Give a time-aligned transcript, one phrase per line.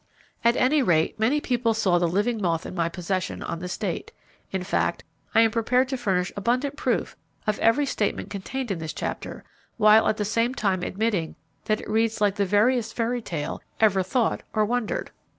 [0.43, 4.11] At any rate, many people saw the living moth in my possession on this date.
[4.49, 5.03] In fact,
[5.35, 9.43] I am prepared to furnish abundant proof of every statement contained in this chapter;
[9.77, 11.35] while at the same time admitting
[11.65, 15.11] that it reads like the veriest fairy tale 'ever thought or wondered.'